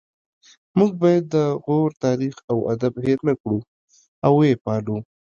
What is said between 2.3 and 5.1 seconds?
او ادب هیر نکړو او ويې پالو